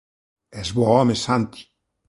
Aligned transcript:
Es 0.61 0.69
bo 0.77 0.83
home, 0.95 1.13
Santi. 1.27 1.61